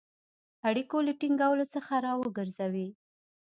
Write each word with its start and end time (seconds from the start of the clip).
اړیکو 0.67 0.97
له 1.07 1.13
ټینګولو 1.19 1.65
څخه 1.73 1.93
را 2.05 2.13
وګرځوی. 2.17 2.89